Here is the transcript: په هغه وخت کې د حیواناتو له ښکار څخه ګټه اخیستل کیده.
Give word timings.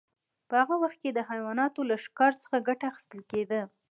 په 0.47 0.53
هغه 0.61 0.75
وخت 0.83 0.97
کې 1.03 1.09
د 1.13 1.19
حیواناتو 1.29 1.81
له 1.89 1.95
ښکار 2.03 2.33
څخه 2.41 2.65
ګټه 2.67 2.85
اخیستل 2.91 3.21
کیده. 3.31 3.61